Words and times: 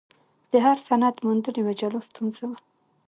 د 0.51 0.53
هر 0.65 0.77
سند 0.87 1.15
موندل 1.25 1.55
یوه 1.61 1.73
جلا 1.79 2.01
ستونزه 2.09 2.43
وه. 2.49 2.57